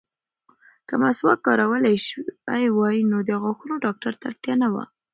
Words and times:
که 0.87 0.93
مسواک 1.01 1.39
کارول 1.45 1.83
شوی 2.05 2.65
وای، 2.77 2.97
نو 3.11 3.17
د 3.27 3.29
غاښونو 3.41 3.75
ډاکټر 3.85 4.13
ته 4.19 4.25
اړتیا 4.31 4.53
نه 4.63 4.67
وه. 4.73 4.83